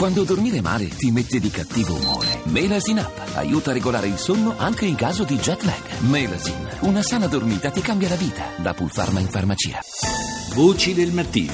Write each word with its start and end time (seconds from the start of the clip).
Quando 0.00 0.24
dormire 0.24 0.62
male 0.62 0.88
ti 0.88 1.10
mette 1.10 1.38
di 1.38 1.50
cattivo 1.50 1.94
umore. 1.94 2.40
Melasin 2.44 3.00
Up 3.00 3.32
aiuta 3.34 3.68
a 3.68 3.74
regolare 3.74 4.06
il 4.06 4.16
sonno 4.16 4.54
anche 4.56 4.86
in 4.86 4.94
caso 4.94 5.24
di 5.24 5.36
jet 5.36 5.62
lag. 5.64 6.00
Melasin, 6.08 6.78
una 6.84 7.02
sana 7.02 7.26
dormita 7.26 7.70
ti 7.70 7.82
cambia 7.82 8.08
la 8.08 8.14
vita. 8.14 8.46
Da 8.56 8.72
Pulpharma 8.72 9.20
in 9.20 9.26
farmacia. 9.26 9.78
Voci 10.54 10.94
del 10.94 11.12
mattino. 11.12 11.52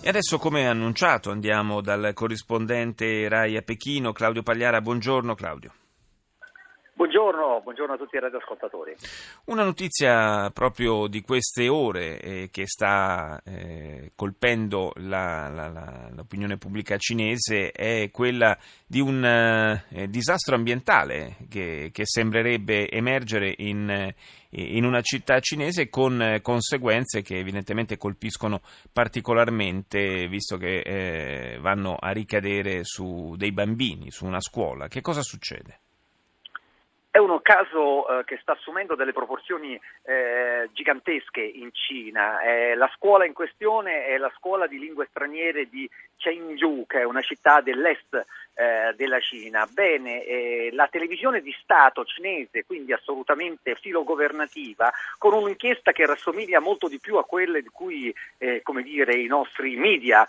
E 0.00 0.08
adesso, 0.08 0.38
come 0.38 0.66
annunciato, 0.66 1.30
andiamo 1.30 1.82
dal 1.82 2.12
corrispondente 2.14 3.28
Rai 3.28 3.58
a 3.58 3.60
Pechino, 3.60 4.12
Claudio 4.12 4.42
Pagliara. 4.42 4.80
Buongiorno 4.80 5.34
Claudio. 5.34 5.72
Buongiorno, 6.96 7.60
buongiorno, 7.62 7.92
a 7.92 7.98
tutti 7.98 8.16
i 8.16 8.20
radioascoltatori. 8.20 8.96
Una 9.44 9.64
notizia 9.64 10.48
proprio 10.48 11.08
di 11.08 11.20
queste 11.20 11.68
ore 11.68 12.18
eh, 12.18 12.48
che 12.50 12.66
sta 12.66 13.38
eh, 13.44 14.12
colpendo 14.16 14.92
la, 14.96 15.46
la, 15.50 15.68
la, 15.68 16.08
l'opinione 16.14 16.56
pubblica 16.56 16.96
cinese 16.96 17.70
è 17.70 18.10
quella 18.10 18.56
di 18.86 19.00
un 19.00 19.22
eh, 19.22 20.08
disastro 20.08 20.54
ambientale 20.54 21.36
che, 21.50 21.90
che 21.92 22.06
sembrerebbe 22.06 22.88
emergere 22.88 23.52
in, 23.58 24.14
in, 24.52 24.84
una 24.86 25.02
città 25.02 25.38
cinese 25.40 25.90
con 25.90 26.38
conseguenze 26.40 27.20
che 27.20 27.36
evidentemente 27.36 27.98
colpiscono 27.98 28.62
particolarmente 28.90 30.28
visto 30.28 30.56
che 30.56 30.80
eh, 30.80 31.58
vanno 31.60 31.94
a 31.96 32.10
ricadere 32.12 32.84
su 32.84 33.34
dei 33.36 33.52
bambini, 33.52 34.10
su 34.10 34.24
una 34.24 34.40
scuola. 34.40 34.88
Che 34.88 35.02
cosa 35.02 35.20
succede? 35.20 35.80
È 37.16 37.18
un 37.18 37.40
caso 37.40 38.06
eh, 38.06 38.24
che 38.24 38.36
sta 38.42 38.52
assumendo 38.52 38.94
delle 38.94 39.14
proporzioni 39.14 39.80
eh, 40.02 40.68
gigantesche 40.74 41.40
in 41.40 41.70
Cina. 41.72 42.42
Eh, 42.42 42.74
la 42.74 42.90
scuola 42.94 43.24
in 43.24 43.32
questione 43.32 44.04
è 44.04 44.18
la 44.18 44.30
scuola 44.36 44.66
di 44.66 44.78
lingue 44.78 45.06
straniere 45.08 45.66
di 45.70 45.88
Chengdu, 46.18 46.84
che 46.86 47.00
è 47.00 47.04
una 47.04 47.22
città 47.22 47.62
dell'est 47.62 48.22
eh, 48.56 48.94
della 48.96 49.20
Cina. 49.20 49.66
Bene, 49.70 50.24
eh, 50.24 50.70
la 50.72 50.88
televisione 50.88 51.42
di 51.42 51.54
Stato 51.62 52.04
cinese, 52.04 52.64
quindi 52.64 52.92
assolutamente 52.92 53.74
filogovernativa, 53.74 54.92
con 55.18 55.34
un'inchiesta 55.34 55.92
che 55.92 56.06
rassomiglia 56.06 56.60
molto 56.60 56.88
di 56.88 56.98
più 56.98 57.16
a 57.16 57.24
quelle 57.24 57.60
di 57.62 57.68
cui 57.68 58.14
eh, 58.38 58.62
dire, 58.82 59.14
i 59.14 59.26
nostri 59.26 59.76
media 59.76 60.26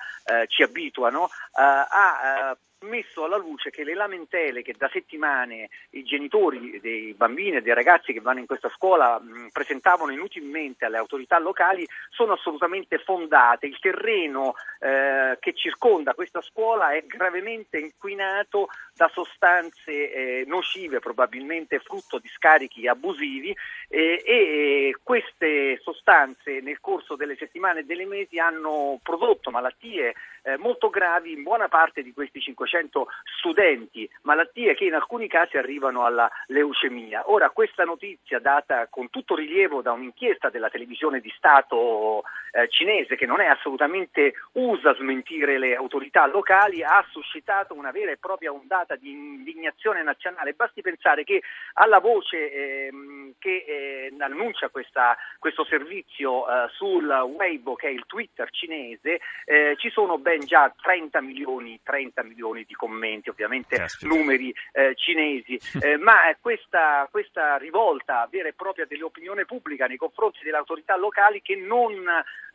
ci 0.48 0.62
abituano, 0.62 1.30
ha 1.54 2.58
messo 2.82 3.24
alla 3.24 3.38
luce 3.38 3.72
che 3.72 3.84
le 3.84 3.96
lamentele 3.96 4.62
che 4.62 4.76
da 4.78 4.90
settimane 4.92 5.70
i 5.92 6.04
genitori 6.04 6.80
dei 6.80 7.14
bambini 7.14 7.58
e 7.58 7.62
dei 7.62 7.74
ragazzi 7.74 8.14
che 8.14 8.22
vanno 8.22 8.40
in 8.40 8.46
questa 8.46 8.70
scuola 8.70 9.20
mh, 9.20 9.50
presentavano 9.52 10.12
inutilmente 10.12 10.86
alle 10.86 10.98
autorità 10.98 11.40
locali 11.40 11.88
sono 12.10 12.34
assolutamente 12.34 13.00
fondate. 13.00 13.66
Il 13.66 13.80
terreno 13.80 14.56
eh, 14.80 15.38
che 15.40 15.54
circonda 15.54 16.14
questa 16.14 16.42
scuola 16.42 16.92
è 16.92 17.04
gravemente 17.06 17.80
inquinato 17.80 18.16
da 18.94 19.10
sostanze 19.14 20.12
eh, 20.12 20.44
nocive, 20.48 21.00
probabilmente 21.00 21.80
frutto 21.80 22.20
di 22.20 22.28
scarichi 22.28 22.88
abusivi 22.88 23.56
eh, 23.90 24.22
e 24.26 24.96
queste 25.04 25.80
sostanze 25.82 26.60
nel 26.62 26.80
corso 26.80 27.16
delle 27.16 27.36
settimane 27.38 27.82
e 27.82 27.84
delle 27.84 28.06
mesi 28.06 28.40
hanno 28.40 29.00
prodotto 29.04 29.52
malattie 29.52 30.16
eh, 30.48 30.58
molto 30.58 30.90
gravi 30.90 31.34
in 31.34 31.44
buona 31.44 31.68
parte 31.68 32.02
di 32.02 32.14
questi 32.14 32.40
500 32.40 33.08
studenti, 33.38 34.10
malattie 34.22 34.76
che 34.76 34.86
in 34.86 34.94
alcuni 34.94 35.28
casi 35.28 35.58
arrivano 35.58 36.06
alla 36.06 36.32
leucemia. 36.48 37.30
Ora 37.30 37.50
questa 37.50 37.84
notizia 37.84 38.40
data 38.40 38.88
con 38.88 39.10
tutto 39.10 39.36
rilievo 39.36 39.82
da 39.82 39.92
un'inchiesta 39.92 40.50
della 40.50 40.70
televisione 40.70 41.20
di 41.20 41.34
Stato 41.36 42.24
eh, 42.52 42.70
cinese 42.70 43.16
che 43.18 43.26
non 43.26 43.42
è 43.42 43.46
assolutamente 43.46 44.36
usa 44.54 44.96
smentire 44.96 45.58
le 45.58 45.76
autorità 45.76 46.26
locali 46.28 46.82
ha 46.82 47.06
suscitato 47.12 47.74
una 47.74 47.92
vera 47.92 48.12
e 48.12 48.18
propria 48.18 48.54
ondata 48.54 48.96
di 48.96 49.12
indignazione 49.12 50.02
nazionale. 50.02 50.54
Basti 50.54 50.82
pensare 50.82 51.26
che 51.26 51.42
alla 51.74 52.00
voce 52.00 52.52
ehm, 52.88 53.34
che 53.38 53.66
eh, 53.68 54.14
annuncia 54.18 54.70
questa, 54.70 55.18
questo 55.40 55.66
servizio 55.66 56.48
eh, 56.48 56.70
sul 56.70 57.08
Weibo, 57.08 57.76
che 57.76 57.88
è 57.88 57.92
il 57.92 58.06
Twitter 58.08 58.50
cinese, 58.50 59.20
eh, 59.46 59.76
ci 59.78 59.90
sono 59.90 60.18
ben 60.18 60.37
già 60.46 60.74
30 60.82 61.22
milioni, 61.22 61.80
30 61.84 62.24
milioni 62.24 62.64
di 62.68 62.74
commenti, 62.74 63.30
ovviamente 63.30 63.78
Caspita. 63.78 64.14
numeri 64.14 64.54
eh, 64.72 64.94
cinesi, 64.96 65.60
eh, 65.82 65.98
ma 65.98 66.16
questa, 66.40 67.08
questa 67.12 67.58
rivolta 67.58 68.28
vera 68.30 68.48
e 68.48 68.54
propria 68.54 68.86
dell'opinione 68.86 69.46
pubblica 69.46 69.88
nei 69.88 69.98
confronti 69.98 70.40
delle 70.44 70.58
autorità 70.58 70.96
locali 70.98 71.42
che 71.42 71.56
non 71.56 71.94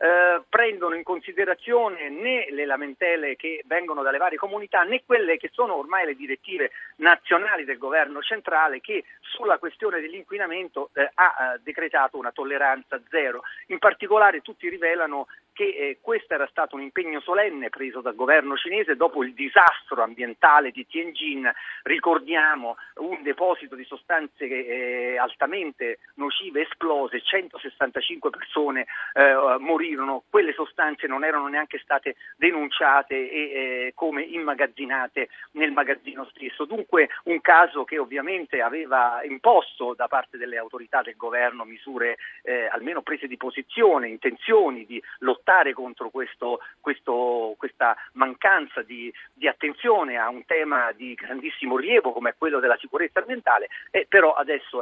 eh, 0.03 0.41
prendono 0.49 0.95
in 0.95 1.03
considerazione 1.03 2.09
né 2.09 2.47
le 2.49 2.65
lamentele 2.65 3.35
che 3.35 3.63
vengono 3.65 4.01
dalle 4.01 4.17
varie 4.17 4.37
comunità 4.37 4.83
né 4.83 5.03
quelle 5.05 5.37
che 5.37 5.49
sono 5.53 5.75
ormai 5.75 6.05
le 6.05 6.15
direttive 6.15 6.71
nazionali 6.97 7.63
del 7.63 7.77
governo 7.77 8.21
centrale 8.21 8.81
che 8.81 9.03
sulla 9.21 9.57
questione 9.57 10.01
dell'inquinamento 10.01 10.89
eh, 10.93 11.09
ha 11.13 11.53
eh, 11.55 11.59
decretato 11.63 12.17
una 12.17 12.31
tolleranza 12.31 13.01
zero. 13.09 13.43
In 13.67 13.79
particolare 13.79 14.41
tutti 14.41 14.69
rivelano 14.69 15.27
che 15.53 15.63
eh, 15.63 15.97
questo 16.01 16.33
era 16.33 16.47
stato 16.47 16.75
un 16.75 16.81
impegno 16.81 17.21
solenne 17.21 17.69
preso 17.69 18.01
dal 18.01 18.15
governo 18.15 18.57
cinese 18.57 18.95
dopo 18.95 19.23
il 19.23 19.33
disastro 19.33 20.01
ambientale 20.01 20.71
di 20.71 20.85
Tianjin, 20.85 21.49
ricordiamo 21.83 22.75
un 22.95 23.21
deposito 23.21 23.75
di 23.75 23.83
sostanze 23.85 24.45
eh, 24.45 25.17
altamente 25.17 25.99
nocive 26.15 26.63
esplose, 26.63 27.21
165 27.21 28.29
persone 28.31 28.87
eh, 29.13 29.57
morirono, 29.59 30.23
quelle 30.29 30.53
sostanze 30.53 31.07
non 31.07 31.23
erano 31.23 31.47
neanche 31.47 31.77
state 31.79 32.15
denunciate 32.35 33.13
e 33.13 33.39
eh, 33.39 33.91
come 33.93 34.23
immagazzinate 34.23 35.29
nel 35.51 35.71
magazzino 35.71 36.25
stesso. 36.33 36.65
Dunque 36.65 37.09
un 37.25 37.39
caso 37.41 37.83
che 37.83 37.99
ovviamente 37.99 38.61
aveva 38.61 39.21
imposto 39.23 39.93
da 39.93 40.07
parte 40.07 40.37
delle 40.37 40.57
autorità 40.57 41.01
del 41.03 41.15
governo 41.15 41.63
misure 41.63 42.17
eh, 42.41 42.67
almeno 42.71 43.03
prese 43.03 43.27
di 43.27 43.37
posizione, 43.37 44.07
intenzioni 44.07 44.85
di 44.85 45.01
lottare 45.19 45.41
lottare 45.43 45.73
contro 45.73 46.09
questo, 46.09 46.59
questo, 46.79 47.53
questa 47.57 47.95
mancanza 48.13 48.81
di, 48.81 49.13
di, 49.33 49.47
attenzione 49.47 50.17
a 50.17 50.29
un 50.29 50.45
tema 50.45 50.91
di 50.93 51.13
grandissimo 51.13 51.77
rilievo 51.77 52.13
come 52.13 52.33
quello 52.37 52.59
della 52.59 52.77
sicurezza 52.77 53.19
ambientale, 53.19 53.67
eh, 53.91 54.05
però 54.07 54.33
adesso 54.33 54.81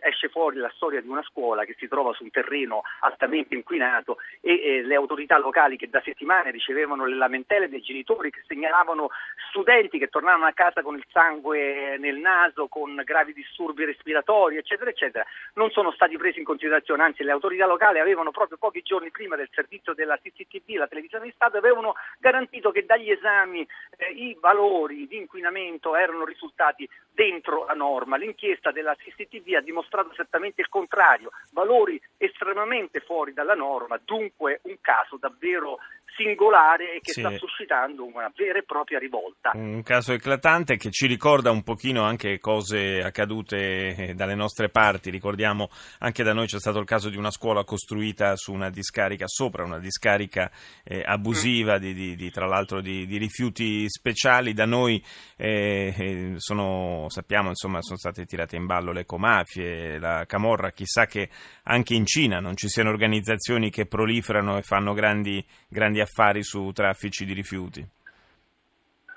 esce 0.00 0.28
fuori 0.28 0.56
la 0.56 0.72
storia 0.74 1.02
di 1.02 1.08
una 1.08 1.22
scuola 1.22 1.64
che 1.64 1.76
si 1.78 1.86
trova 1.86 2.14
su 2.14 2.24
un 2.24 2.30
terreno 2.30 2.82
altamente 3.00 3.54
inquinato 3.54 4.16
e 4.40 4.52
eh, 4.52 4.82
le 4.82 4.94
autorità 4.94 5.38
locali 5.38 5.76
che 5.76 5.90
da 5.90 6.00
settimane 6.02 6.50
ricevevano 6.50 7.04
le 7.04 7.16
lamentele 7.16 7.68
dei 7.68 7.82
genitori 7.82 8.30
che 8.30 8.42
segnalavano 8.46 9.10
studenti 9.50 9.98
che 9.98 10.08
tornavano 10.08 10.46
a 10.46 10.52
casa 10.52 10.82
con 10.82 10.96
il 10.96 11.04
sangue 11.10 11.98
nel 11.98 12.16
naso, 12.16 12.68
con 12.68 13.00
gravi 13.04 13.34
disturbi 13.34 13.84
respiratori, 13.84 14.56
eccetera, 14.56 14.90
eccetera, 14.90 15.24
non 15.54 15.70
sono 15.70 15.92
stati 15.92 16.16
presi 16.16 16.38
in 16.38 16.44
considerazione, 16.44 17.02
anzi 17.02 17.22
le 17.22 17.32
autorità 17.32 17.66
locali 17.66 17.98
avevano 17.98 18.30
proprio 18.30 18.56
pochi 18.58 18.80
giorni 18.82 19.10
prima 19.10 19.36
del 19.36 19.48
servizio 19.52 19.94
della 19.98 20.16
CCTV, 20.16 20.76
la 20.76 20.86
televisione 20.86 21.24
di 21.24 21.32
Stato, 21.34 21.56
avevano 21.56 21.94
garantito 22.20 22.70
che 22.70 22.86
dagli 22.86 23.10
esami 23.10 23.66
eh, 23.96 24.12
i 24.12 24.36
valori 24.40 25.08
di 25.08 25.16
inquinamento 25.16 25.96
erano 25.96 26.24
risultati 26.24 26.88
dentro 27.10 27.66
la 27.66 27.74
norma. 27.74 28.16
L'inchiesta 28.16 28.70
della 28.70 28.94
CCTV 28.94 29.54
ha 29.56 29.60
dimostrato 29.60 30.12
esattamente 30.12 30.60
il 30.60 30.68
contrario, 30.68 31.32
valori 31.50 32.00
estremamente 32.16 33.00
fuori 33.00 33.32
dalla 33.32 33.54
norma, 33.54 34.00
dunque 34.04 34.60
un 34.62 34.76
caso 34.80 35.16
davvero 35.16 35.78
singolare 36.16 36.96
e 36.96 37.00
che 37.00 37.12
sì. 37.12 37.20
sta 37.20 37.36
suscitando 37.36 38.04
una 38.04 38.30
vera 38.34 38.58
e 38.58 38.62
propria 38.64 38.98
rivolta. 38.98 39.52
Un 39.54 39.82
caso 39.82 40.12
eclatante 40.12 40.76
che 40.76 40.90
ci 40.90 41.06
ricorda 41.06 41.50
un 41.50 41.62
pochino 41.62 42.02
anche 42.02 42.38
cose 42.38 43.00
accadute 43.00 43.94
eh, 43.94 44.14
dalle 44.14 44.34
nostre 44.34 44.68
parti. 44.68 45.10
Ricordiamo 45.10 45.68
anche 45.98 46.22
da 46.22 46.32
noi 46.32 46.46
c'è 46.46 46.58
stato 46.58 46.78
il 46.78 46.86
caso 46.86 47.08
di 47.08 47.16
una 47.16 47.30
scuola 47.30 47.64
costruita 47.64 48.36
su 48.36 48.52
una 48.52 48.70
discarica, 48.70 49.26
sopra 49.26 49.64
una 49.64 49.78
discarica 49.78 50.50
eh, 50.84 51.02
abusiva 51.04 51.76
mm. 51.76 51.80
di, 51.80 51.94
di, 51.94 52.16
di, 52.16 52.30
tra 52.30 52.46
l'altro 52.46 52.80
di, 52.80 53.06
di, 53.06 53.18
rifiuti 53.18 53.88
speciali. 53.88 54.52
Da 54.52 54.66
noi 54.66 55.02
eh, 55.36 55.94
eh, 55.96 56.32
sono, 56.36 57.06
sappiamo 57.08 57.48
insomma 57.48 57.82
sono 57.82 57.98
state 57.98 58.24
tirate 58.24 58.56
in 58.56 58.66
ballo 58.66 58.92
le 58.92 59.00
ecomafie, 59.00 59.98
la 59.98 60.24
camorra, 60.26 60.70
chissà 60.70 61.06
che 61.06 61.28
anche 61.64 61.94
in 61.94 62.06
Cina 62.06 62.40
non 62.40 62.56
ci 62.56 62.68
siano 62.68 62.90
organizzazioni 62.90 63.70
che 63.70 63.86
proliferano 63.86 64.56
e 64.56 64.62
fanno 64.62 64.94
grandi, 64.94 65.44
grandi 65.68 65.97
affari 66.00 66.42
su 66.42 66.70
traffici 66.72 67.24
di 67.24 67.32
rifiuti. 67.32 67.86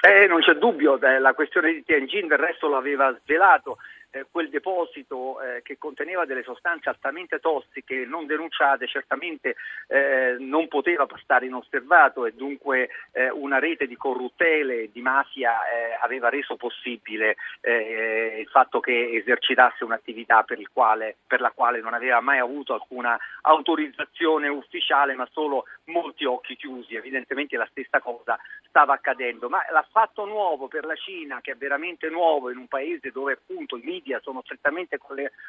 Eh, 0.03 0.25
non 0.25 0.41
c'è 0.41 0.53
dubbio, 0.53 0.97
la 0.97 1.33
questione 1.33 1.73
di 1.73 1.83
Tianjin 1.83 2.27
del 2.27 2.39
resto 2.39 2.67
lo 2.67 2.77
aveva 2.77 3.15
svelato 3.21 3.77
eh, 4.11 4.25
quel 4.29 4.49
deposito 4.49 5.41
eh, 5.41 5.61
che 5.61 5.77
conteneva 5.77 6.25
delle 6.25 6.43
sostanze 6.43 6.89
altamente 6.89 7.39
tossiche 7.39 8.05
non 8.05 8.25
denunciate 8.25 8.85
certamente 8.85 9.55
eh, 9.87 10.35
non 10.37 10.67
poteva 10.67 11.05
passare 11.05 11.45
inosservato 11.45 12.25
e 12.25 12.33
dunque 12.33 12.89
eh, 13.13 13.29
una 13.29 13.57
rete 13.57 13.87
di 13.87 13.95
corruttele 13.95 14.83
e 14.83 14.89
di 14.91 15.01
mafia 15.01 15.59
aveva 16.01 16.29
reso 16.29 16.55
possibile 16.55 17.37
il 18.41 18.47
fatto 18.47 18.79
che 18.79 19.11
esercitasse 19.13 19.83
un'attività 19.83 20.43
per, 20.43 20.59
quale, 20.73 21.15
per 21.25 21.39
la 21.41 21.51
quale 21.51 21.81
non 21.81 21.93
aveva 21.93 22.19
mai 22.19 22.39
avuto 22.39 22.73
alcuna 22.73 23.17
autorizzazione 23.41 24.47
ufficiale 24.47 25.15
ma 25.15 25.27
solo 25.31 25.65
molti 25.85 26.25
occhi 26.25 26.55
chiusi. 26.55 26.95
Evidentemente 26.95 27.57
la 27.57 27.67
stessa 27.69 27.99
cosa 27.99 28.37
stava 28.67 28.93
accadendo, 28.93 29.49
ma 29.49 29.59
l'affatto 29.71 30.25
nuovo 30.25 30.67
per 30.67 30.85
la 30.85 30.95
Cina, 30.95 31.41
che 31.41 31.51
è 31.51 31.55
veramente 31.55 32.09
nuovo 32.09 32.49
in 32.49 32.57
un 32.57 32.67
paese 32.67 33.11
dove 33.11 33.33
appunto 33.33 33.77
i 33.77 33.81
media 33.83 34.19
sono 34.21 34.41
strettamente 34.43 34.97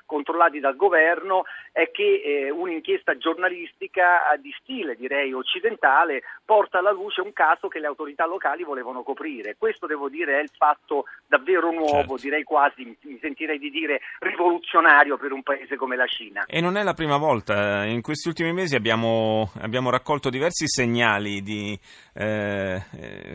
controllati 0.05 0.61
dal 0.61 0.77
governo, 0.77 1.45
è 1.71 1.91
che 1.91 2.21
eh, 2.25 2.51
un'inchiesta 2.51 3.17
giornalistica 3.17 4.37
di 4.41 4.53
stile, 4.59 4.97
direi 4.97 5.33
occidentale, 5.33 6.23
porta 6.45 6.79
alla 6.79 6.91
luce 6.91 7.21
un 7.21 7.33
caso 7.33 7.69
che 7.69 7.79
le 7.79 7.87
autorità 7.87 8.27
locali 8.27 8.65
volevano 8.65 9.03
coprire. 9.03 9.57
Questo 9.57 9.87
devo 9.87 10.09
dire 10.09 10.39
è 10.39 10.43
il 10.43 10.51
fatto 10.57 11.05
davvero 11.27 11.71
nuovo, 11.71 11.91
certo. 11.91 12.23
direi 12.23 12.43
quasi, 12.43 12.82
mi 12.85 13.19
sentirei 13.21 13.59
di 13.59 13.71
dire 13.71 14.01
rivoluzionario 14.19 15.17
per 15.17 15.33
un 15.33 15.43
paese 15.43 15.77
come 15.77 15.97
la 15.97 16.07
Cina. 16.07 16.45
E 16.47 16.61
non 16.61 16.77
è 16.77 16.83
la 16.83 16.95
prima 16.95 17.17
volta, 17.17 17.85
in 17.85 18.01
questi 18.03 18.29
ultimi 18.29 18.53
mesi 18.53 18.77
abbiamo, 18.77 19.51
abbiamo 19.61 19.91
raccolto 19.91 20.31
diversi 20.31 20.67
segnali 20.69 21.43
di, 21.43 21.79
eh, 22.15 22.83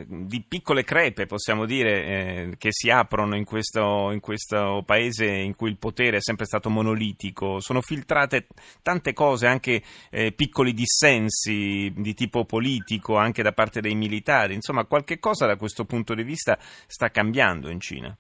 di 0.08 0.44
piccole 0.48 0.84
crepe, 0.84 1.26
possiamo 1.26 1.66
dire, 1.66 2.06
eh, 2.06 2.56
che 2.58 2.70
si 2.72 2.90
aprono 2.90 3.36
in 3.36 3.46
questo, 3.46 4.12
in 4.12 4.20
questo, 4.20 4.84
paese 4.86 5.26
in 5.26 5.56
cui 5.56 5.70
il 5.70 5.78
potere 5.78 6.18
è 6.18 6.22
sempre 6.22 6.46
stato 6.46 6.70
monolitico. 6.70 7.60
Sono 7.60 7.82
filtrate 7.82 8.48
tante 8.82 9.14
cose, 9.14 9.48
anche 9.48 9.82
eh, 10.10 10.32
piccoli 10.32 10.74
dissensi 10.74 11.92
di 11.96 12.14
tipo 12.14 12.46
politico, 12.46 13.16
anche 13.18 13.44
da 13.44 13.52
parte 13.52 13.82
dei 13.82 13.96
militari. 13.96 14.54
Insomma, 14.54 14.86
qualche 14.86 15.20
cosa 15.20 15.46
da 15.46 15.56
questo 15.56 15.86
punto 15.86 16.14
di 16.14 16.24
vista 16.24 16.58
sta 16.60 17.10
cambiando 17.10 17.70
in 17.70 17.80
Cina. 17.80 18.16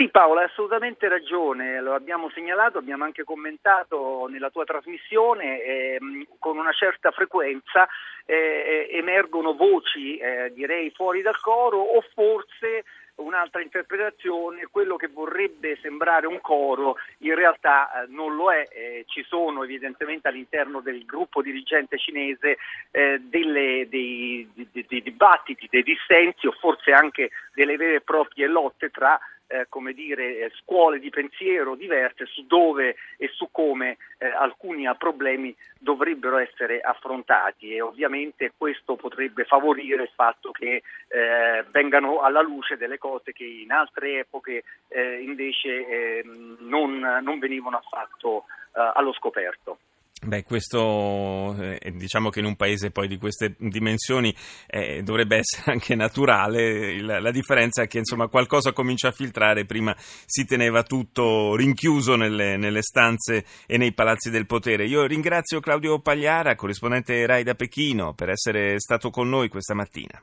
Sì 0.00 0.08
Paolo, 0.08 0.40
hai 0.40 0.46
assolutamente 0.46 1.08
ragione, 1.08 1.78
lo 1.82 1.92
abbiamo 1.92 2.30
segnalato, 2.30 2.78
abbiamo 2.78 3.04
anche 3.04 3.22
commentato 3.22 4.28
nella 4.30 4.48
tua 4.48 4.64
trasmissione, 4.64 5.62
eh, 5.62 5.98
con 6.38 6.56
una 6.56 6.72
certa 6.72 7.10
frequenza 7.10 7.86
eh, 8.24 8.88
emergono 8.92 9.52
voci, 9.52 10.16
eh, 10.16 10.52
direi, 10.54 10.90
fuori 10.92 11.20
dal 11.20 11.38
coro 11.38 11.80
o 11.80 12.02
forse 12.14 12.84
un'altra 13.16 13.60
interpretazione, 13.60 14.68
quello 14.70 14.96
che 14.96 15.08
vorrebbe 15.08 15.76
sembrare 15.82 16.26
un 16.26 16.40
coro 16.40 16.96
in 17.18 17.34
realtà 17.34 17.90
eh, 17.92 18.06
non 18.08 18.34
lo 18.36 18.50
è, 18.50 18.68
eh, 18.72 19.04
ci 19.06 19.22
sono 19.28 19.64
evidentemente 19.64 20.28
all'interno 20.28 20.80
del 20.80 21.04
gruppo 21.04 21.42
dirigente 21.42 21.98
cinese 21.98 22.56
eh, 22.90 23.20
delle, 23.20 23.86
dei, 23.90 24.48
dei, 24.54 24.86
dei, 24.88 25.02
dibattiti, 25.02 25.68
dei 25.70 25.82
dissensi 25.82 26.46
o 26.46 26.52
forse 26.52 26.90
anche 26.90 27.28
delle 27.52 27.76
vere 27.76 27.96
e 27.96 28.00
proprie 28.00 28.46
lotte 28.46 28.88
tra 28.88 29.20
eh, 29.50 29.66
come 29.68 29.92
dire, 29.92 30.38
eh, 30.38 30.52
scuole 30.60 31.00
di 31.00 31.10
pensiero 31.10 31.74
diverse 31.74 32.26
su 32.26 32.46
dove 32.46 32.96
e 33.16 33.28
su 33.34 33.48
come 33.50 33.96
eh, 34.18 34.26
alcuni 34.26 34.88
problemi 34.96 35.54
dovrebbero 35.78 36.38
essere 36.38 36.80
affrontati 36.80 37.74
e 37.74 37.80
ovviamente 37.80 38.52
questo 38.56 38.94
potrebbe 38.94 39.44
favorire 39.44 40.04
il 40.04 40.10
fatto 40.14 40.52
che 40.52 40.82
eh, 41.08 41.64
vengano 41.70 42.20
alla 42.20 42.42
luce 42.42 42.76
delle 42.76 42.98
cose 42.98 43.32
che 43.32 43.44
in 43.44 43.72
altre 43.72 44.20
epoche 44.20 44.62
eh, 44.88 45.20
invece 45.20 46.20
ehm, 46.20 46.58
non, 46.60 46.98
non, 47.22 47.38
venivano 47.38 47.78
affatto 47.78 48.44
eh, 48.74 48.92
allo 48.94 49.12
scoperto. 49.12 49.78
Beh, 50.22 50.42
questo 50.42 51.56
eh, 51.58 51.92
diciamo 51.92 52.28
che 52.28 52.40
in 52.40 52.44
un 52.44 52.54
paese 52.54 52.90
poi 52.90 53.08
di 53.08 53.16
queste 53.16 53.54
dimensioni 53.58 54.34
eh, 54.66 55.02
dovrebbe 55.02 55.38
essere 55.38 55.72
anche 55.72 55.94
naturale. 55.94 57.00
La, 57.00 57.20
la, 57.20 57.30
differenza 57.30 57.82
è 57.82 57.86
che 57.86 57.98
insomma 57.98 58.28
qualcosa 58.28 58.72
comincia 58.72 59.08
a 59.08 59.12
filtrare, 59.12 59.64
prima 59.64 59.96
si 59.96 60.44
teneva 60.44 60.82
tutto 60.82 61.56
rinchiuso 61.56 62.16
nelle, 62.16 62.58
nelle 62.58 62.82
stanze 62.82 63.46
e 63.66 63.78
nei 63.78 63.94
palazzi 63.94 64.28
del 64.28 64.44
potere. 64.44 64.84
Io 64.84 65.06
ringrazio 65.06 65.58
Claudio 65.60 66.00
Pagliara, 66.00 66.54
corrispondente 66.54 67.24
RAI 67.24 67.42
da 67.42 67.54
Pechino, 67.54 68.12
per 68.12 68.28
essere 68.28 68.78
stato 68.78 69.08
con 69.08 69.26
noi 69.26 69.48
questa 69.48 69.72
mattina. 69.72 70.22